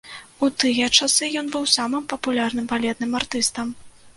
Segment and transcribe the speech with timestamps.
[0.45, 3.67] У тыя часы ён быў самым папулярным балетным артыстам.